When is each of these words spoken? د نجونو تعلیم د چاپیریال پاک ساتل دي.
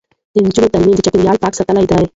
د 0.33 0.35
نجونو 0.45 0.71
تعلیم 0.73 0.95
د 0.95 1.01
چاپیریال 1.05 1.37
پاک 1.43 1.53
ساتل 1.57 1.77
دي. 1.89 2.03